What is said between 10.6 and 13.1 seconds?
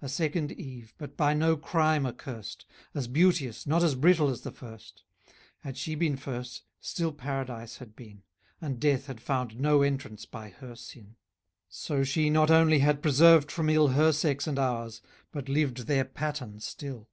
sin. So she not only had